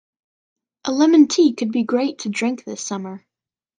[0.85, 3.23] A lemon tea could be great to drink this summer.